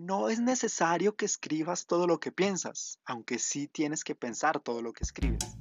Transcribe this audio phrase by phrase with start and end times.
[0.00, 4.80] No es necesario que escribas todo lo que piensas, aunque sí tienes que pensar todo
[4.80, 5.58] lo que escribes.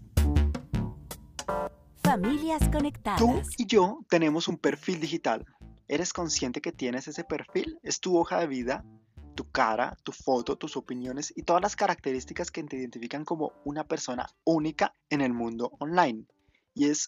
[2.03, 3.47] Familias Tú conectadas.
[3.57, 5.43] y yo tenemos un perfil digital.
[5.87, 7.79] ¿Eres consciente que tienes ese perfil?
[7.81, 8.85] Es tu hoja de vida,
[9.33, 13.87] tu cara, tu foto, tus opiniones y todas las características que te identifican como una
[13.87, 16.27] persona única en el mundo online.
[16.75, 17.07] Y es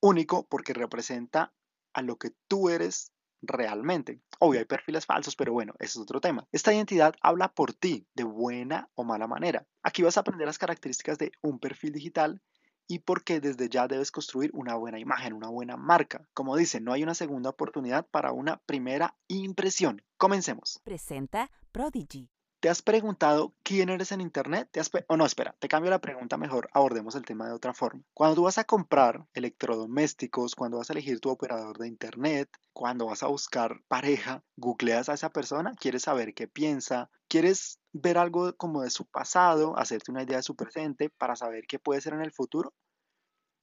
[0.00, 1.52] único porque representa
[1.94, 3.10] a lo que tú eres
[3.42, 4.20] realmente.
[4.38, 6.46] Obvio, hay perfiles falsos, pero bueno, ese es otro tema.
[6.52, 9.66] Esta identidad habla por ti, de buena o mala manera.
[9.82, 12.42] Aquí vas a aprender las características de un perfil digital
[12.86, 16.26] y por qué desde ya debes construir una buena imagen, una buena marca.
[16.34, 20.02] Como dice, no hay una segunda oportunidad para una primera impresión.
[20.16, 20.80] Comencemos.
[20.82, 22.30] Presenta Prodigy.
[22.60, 24.68] ¿Te has preguntado quién eres en Internet?
[24.70, 27.72] ¿Te has o no, espera, te cambio la pregunta mejor, abordemos el tema de otra
[27.72, 28.02] forma.
[28.12, 33.06] Cuando tú vas a comprar electrodomésticos, cuando vas a elegir tu operador de Internet, cuando
[33.06, 38.54] vas a buscar pareja, googleas a esa persona, quieres saber qué piensa, quieres ver algo
[38.56, 42.12] como de su pasado, hacerte una idea de su presente para saber qué puede ser
[42.12, 42.74] en el futuro.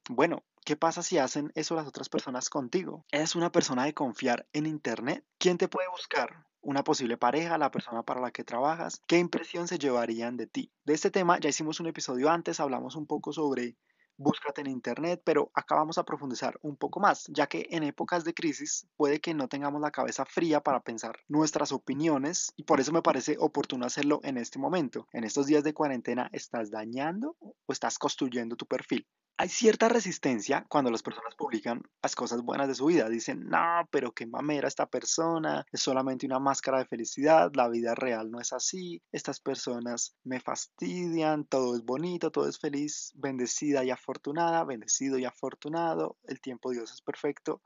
[0.08, 3.06] Bueno, ¿qué pasa si hacen eso las otras personas contigo?
[3.10, 5.24] ¿Eres una persona de confiar en Internet?
[5.38, 6.44] ¿Quién te puede buscar?
[6.60, 7.56] ¿Una posible pareja?
[7.56, 9.00] ¿La persona para la que trabajas?
[9.06, 10.70] ¿Qué impresión se llevarían de ti?
[10.84, 13.78] De este tema ya hicimos un episodio antes, hablamos un poco sobre
[14.18, 18.24] búscate en Internet, pero acá vamos a profundizar un poco más, ya que en épocas
[18.24, 22.78] de crisis puede que no tengamos la cabeza fría para pensar nuestras opiniones y por
[22.78, 25.08] eso me parece oportuno hacerlo en este momento.
[25.14, 29.08] En estos días de cuarentena, ¿estás dañando o estás construyendo tu perfil?
[29.40, 33.08] Hay cierta resistencia cuando las personas publican las cosas buenas de su vida.
[33.08, 37.94] Dicen, no, pero qué mamera esta persona, es solamente una máscara de felicidad, la vida
[37.94, 43.84] real no es así, estas personas me fastidian, todo es bonito, todo es feliz, bendecida
[43.84, 47.62] y afortunada, bendecido y afortunado, el tiempo de Dios es perfecto.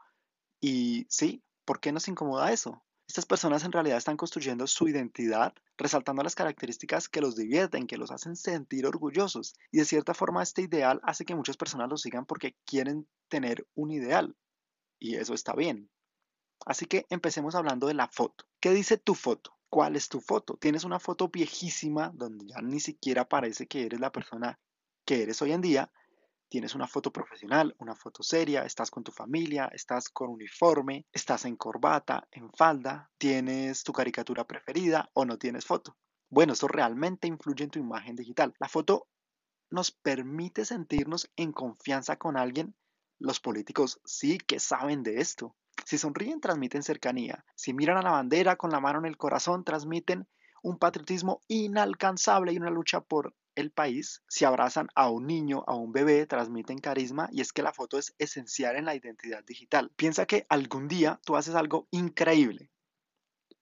[0.60, 2.84] Y sí, ¿por qué nos incomoda eso?
[3.12, 7.98] Estas personas en realidad están construyendo su identidad, resaltando las características que los divierten, que
[7.98, 9.54] los hacen sentir orgullosos.
[9.70, 13.66] Y de cierta forma este ideal hace que muchas personas lo sigan porque quieren tener
[13.74, 14.34] un ideal.
[14.98, 15.90] Y eso está bien.
[16.64, 18.46] Así que empecemos hablando de la foto.
[18.58, 19.58] ¿Qué dice tu foto?
[19.68, 20.56] ¿Cuál es tu foto?
[20.56, 24.58] Tienes una foto viejísima donde ya ni siquiera parece que eres la persona
[25.04, 25.92] que eres hoy en día.
[26.52, 31.46] Tienes una foto profesional, una foto seria, estás con tu familia, estás con uniforme, estás
[31.46, 35.96] en corbata, en falda, tienes tu caricatura preferida o no tienes foto.
[36.28, 38.52] Bueno, eso realmente influye en tu imagen digital.
[38.58, 39.08] La foto
[39.70, 42.76] nos permite sentirnos en confianza con alguien.
[43.18, 45.56] Los políticos sí que saben de esto.
[45.86, 47.46] Si sonríen, transmiten cercanía.
[47.54, 50.28] Si miran a la bandera con la mano en el corazón, transmiten
[50.62, 54.22] un patriotismo inalcanzable y una lucha por el país.
[54.28, 57.98] Si abrazan a un niño, a un bebé, transmiten carisma y es que la foto
[57.98, 59.90] es esencial en la identidad digital.
[59.96, 62.70] Piensa que algún día tú haces algo increíble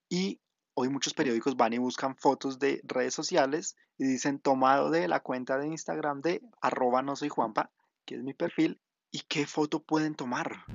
[0.09, 0.41] y
[0.73, 5.19] hoy muchos periódicos van y buscan fotos de redes sociales y dicen tomado de la
[5.19, 7.71] cuenta de Instagram de arroba no soy Juanpa,
[8.05, 8.81] que es mi perfil,
[9.11, 10.65] y qué foto pueden tomar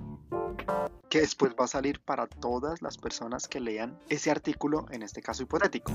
[1.08, 5.22] que después va a salir para todas las personas que lean ese artículo, en este
[5.22, 5.92] caso hipotético.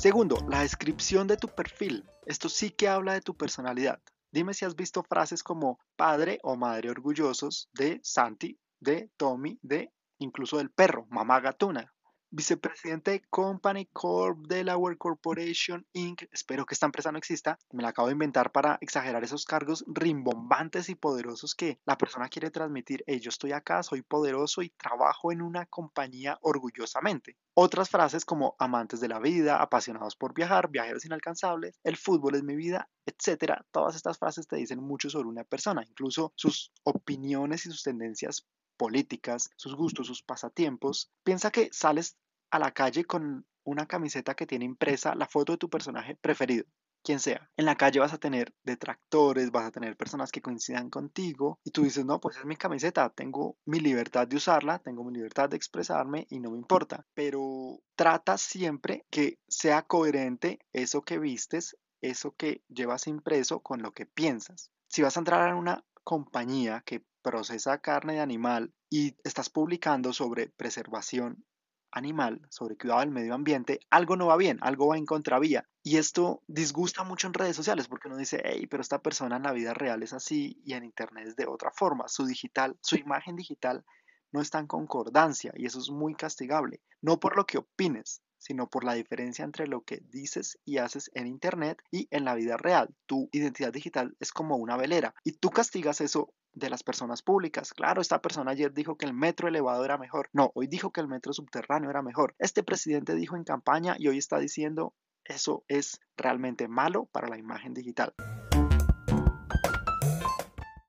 [0.00, 2.08] Segundo, la descripción de tu perfil.
[2.24, 4.00] Esto sí que habla de tu personalidad.
[4.32, 9.92] Dime si has visto frases como padre o madre orgullosos de Santi, de Tommy, de
[10.18, 11.92] incluso del perro, mamá gatuna.
[12.32, 16.22] Vicepresidente de Company Corp Delaware Corporation Inc.
[16.30, 17.58] Espero que esta empresa no exista.
[17.72, 22.28] Me la acabo de inventar para exagerar esos cargos rimbombantes y poderosos que la persona
[22.28, 23.02] quiere transmitir.
[23.20, 27.36] Yo estoy acá, soy poderoso y trabajo en una compañía orgullosamente.
[27.54, 32.44] Otras frases como amantes de la vida, apasionados por viajar, viajeros inalcanzables, el fútbol es
[32.44, 33.66] mi vida, etcétera.
[33.72, 38.46] Todas estas frases te dicen mucho sobre una persona, incluso sus opiniones y sus tendencias
[38.80, 41.10] políticas, sus gustos, sus pasatiempos.
[41.22, 42.16] Piensa que sales
[42.50, 46.64] a la calle con una camiseta que tiene impresa la foto de tu personaje preferido,
[47.04, 47.50] quien sea.
[47.58, 51.72] En la calle vas a tener detractores, vas a tener personas que coincidan contigo y
[51.72, 55.50] tú dices, no, pues es mi camiseta, tengo mi libertad de usarla, tengo mi libertad
[55.50, 57.04] de expresarme y no me importa.
[57.12, 63.92] Pero trata siempre que sea coherente eso que vistes, eso que llevas impreso con lo
[63.92, 64.70] que piensas.
[64.88, 70.12] Si vas a entrar en una compañía que procesa carne de animal y estás publicando
[70.12, 71.44] sobre preservación
[71.92, 75.68] animal, sobre cuidado del medio ambiente, algo no va bien, algo va en contravía.
[75.82, 79.42] Y esto disgusta mucho en redes sociales porque uno dice, hey, pero esta persona en
[79.42, 82.08] la vida real es así y en internet es de otra forma.
[82.08, 83.84] Su digital, su imagen digital
[84.32, 86.80] no está en concordancia y eso es muy castigable.
[87.00, 91.10] No por lo que opines, sino por la diferencia entre lo que dices y haces
[91.14, 92.94] en Internet y en la vida real.
[93.06, 97.72] Tu identidad digital es como una velera y tú castigas eso de las personas públicas.
[97.72, 100.28] Claro, esta persona ayer dijo que el metro elevado era mejor.
[100.32, 102.34] No, hoy dijo que el metro subterráneo era mejor.
[102.38, 104.94] Este presidente dijo en campaña y hoy está diciendo
[105.24, 108.14] eso es realmente malo para la imagen digital.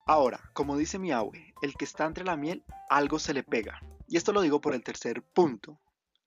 [0.05, 3.79] Ahora, como dice mi abue, el que está entre la miel, algo se le pega.
[4.07, 5.79] Y esto lo digo por el tercer punto.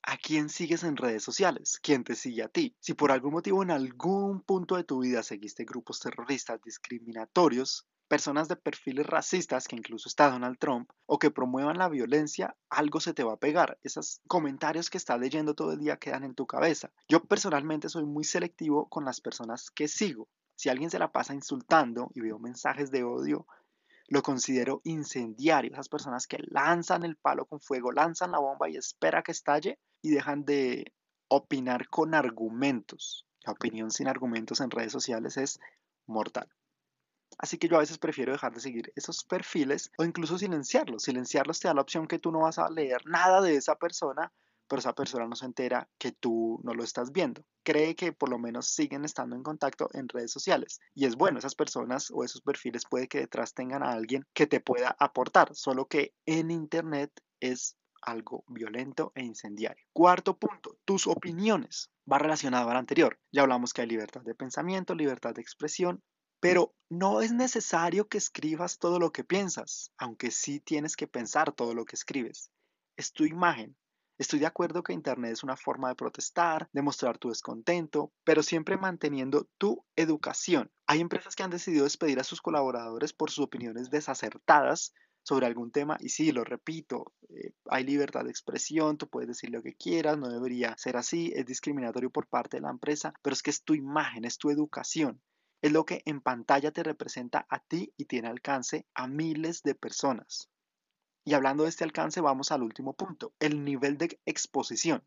[0.02, 1.80] ¿A quién sigues en redes sociales?
[1.82, 2.76] ¿Quién te sigue a ti?
[2.78, 8.48] Si por algún motivo en algún punto de tu vida seguiste grupos terroristas discriminatorios, personas
[8.48, 13.14] de perfiles racistas, que incluso está Donald Trump, o que promuevan la violencia, algo se
[13.14, 13.78] te va a pegar.
[13.82, 16.90] Esos comentarios que estás leyendo todo el día quedan en tu cabeza.
[17.08, 20.28] Yo personalmente soy muy selectivo con las personas que sigo.
[20.54, 23.46] Si alguien se la pasa insultando y veo mensajes de odio,
[24.06, 25.72] lo considero incendiario.
[25.72, 29.78] Esas personas que lanzan el palo con fuego, lanzan la bomba y espera que estalle
[30.02, 30.92] y dejan de
[31.28, 33.26] opinar con argumentos.
[33.44, 35.58] La opinión sin argumentos en redes sociales es
[36.06, 36.48] mortal.
[37.38, 41.02] Así que yo a veces prefiero dejar de seguir esos perfiles o incluso silenciarlos.
[41.02, 44.32] Silenciarlos te da la opción que tú no vas a leer nada de esa persona,
[44.68, 47.44] pero esa persona no se entera que tú no lo estás viendo.
[47.62, 50.80] Cree que por lo menos siguen estando en contacto en redes sociales.
[50.94, 54.46] Y es bueno, esas personas o esos perfiles puede que detrás tengan a alguien que
[54.46, 59.84] te pueda aportar, solo que en Internet es algo violento e incendiario.
[59.92, 61.90] Cuarto punto, tus opiniones.
[62.10, 63.18] Va relacionado al anterior.
[63.32, 66.02] Ya hablamos que hay libertad de pensamiento, libertad de expresión,
[66.44, 71.54] pero no es necesario que escribas todo lo que piensas, aunque sí tienes que pensar
[71.54, 72.50] todo lo que escribes.
[72.98, 73.78] Es tu imagen.
[74.18, 78.42] Estoy de acuerdo que Internet es una forma de protestar, de mostrar tu descontento, pero
[78.42, 80.70] siempre manteniendo tu educación.
[80.86, 84.92] Hay empresas que han decidido despedir a sus colaboradores por sus opiniones desacertadas
[85.22, 89.48] sobre algún tema y sí, lo repito, eh, hay libertad de expresión, tú puedes decir
[89.48, 93.32] lo que quieras, no debería ser así, es discriminatorio por parte de la empresa, pero
[93.32, 95.22] es que es tu imagen, es tu educación
[95.64, 99.74] es lo que en pantalla te representa a ti y tiene alcance a miles de
[99.74, 100.50] personas.
[101.24, 105.02] Y hablando de este alcance, vamos al último punto, el nivel de exposición.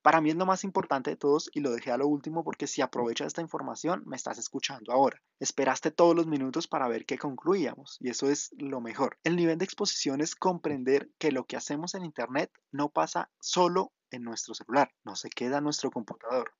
[0.00, 2.66] Para mí es lo más importante de todos y lo dejé a lo último porque
[2.66, 5.20] si aprovechas esta información, me estás escuchando ahora.
[5.38, 9.18] Esperaste todos los minutos para ver qué concluíamos y eso es lo mejor.
[9.22, 13.92] El nivel de exposición es comprender que lo que hacemos en Internet no pasa solo
[14.10, 16.54] en nuestro celular, no se queda en nuestro computador,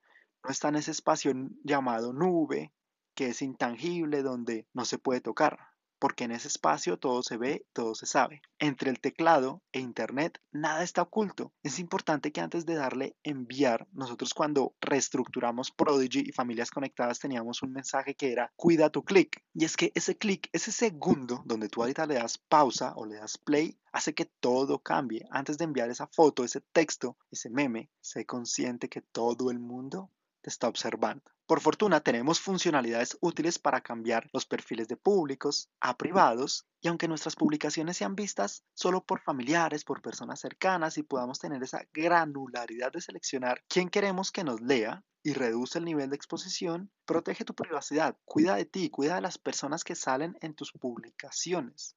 [0.45, 1.33] no está en ese espacio
[1.65, 2.75] llamado nube
[3.19, 5.59] que es intangible, donde no se puede tocar,
[5.99, 8.43] porque en ese espacio todo se ve, todo se sabe.
[8.61, 11.53] Entre el teclado e Internet nada está oculto.
[11.65, 17.61] Es importante que antes de darle enviar, nosotros cuando reestructuramos Prodigy y familias conectadas teníamos
[17.65, 19.43] un mensaje que era cuida tu clic.
[19.53, 23.17] Y es que ese clic, ese segundo donde tú ahorita le das pausa o le
[23.17, 25.27] das play, hace que todo cambie.
[25.33, 30.13] Antes de enviar esa foto, ese texto, ese meme, sé consciente que todo el mundo
[30.41, 31.25] te está observando.
[31.49, 37.09] Por fortuna tenemos funcionalidades útiles para cambiar los perfiles de públicos a privados y aunque
[37.09, 42.93] nuestras publicaciones sean vistas solo por familiares, por personas cercanas y podamos tener esa granularidad
[42.93, 47.55] de seleccionar quién queremos que nos lea y reduce el nivel de exposición, protege tu
[47.55, 51.97] privacidad, cuida de ti, cuida de las personas que salen en tus publicaciones.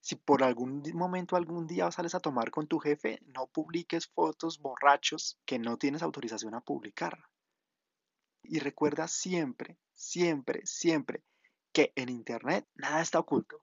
[0.00, 4.58] Si por algún momento, algún día sales a tomar con tu jefe, no publiques fotos
[4.58, 7.18] borrachos que no tienes autorización a publicar.
[8.48, 11.22] Y recuerda siempre, siempre, siempre
[11.72, 13.62] que en Internet nada está oculto.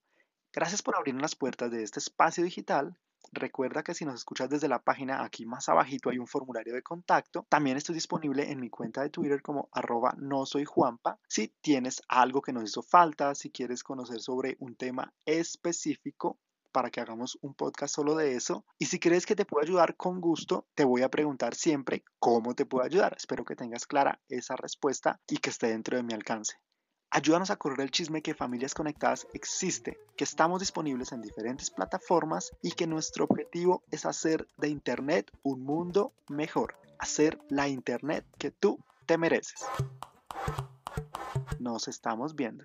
[0.52, 2.96] Gracias por abrir las puertas de este espacio digital.
[3.32, 6.84] Recuerda que si nos escuchas desde la página, aquí más abajito hay un formulario de
[6.84, 7.48] contacto.
[7.50, 11.20] También estoy disponible en mi cuenta de Twitter como arroba no soy Juanpa.
[11.28, 16.38] Si tienes algo que nos hizo falta, si quieres conocer sobre un tema específico,
[16.74, 18.66] para que hagamos un podcast solo de eso.
[18.78, 22.54] Y si crees que te puedo ayudar con gusto, te voy a preguntar siempre cómo
[22.54, 23.16] te puedo ayudar.
[23.16, 26.58] Espero que tengas clara esa respuesta y que esté dentro de mi alcance.
[27.16, 32.52] Ayúdanos a correr el chisme que Familias Conectadas existe, que estamos disponibles en diferentes plataformas
[32.64, 38.50] y que nuestro objetivo es hacer de Internet un mundo mejor, hacer la Internet que
[38.50, 39.64] tú te mereces.
[41.60, 42.62] Nos estamos viendo.